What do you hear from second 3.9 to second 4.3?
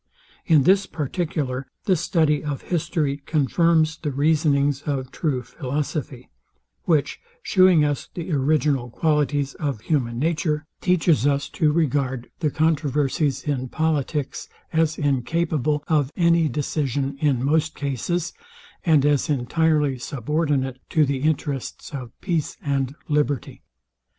the